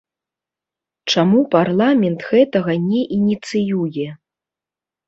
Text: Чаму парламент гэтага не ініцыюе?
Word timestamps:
Чаму 1.13 1.43
парламент 1.57 2.27
гэтага 2.33 2.71
не 2.89 3.01
ініцыюе? 3.21 4.07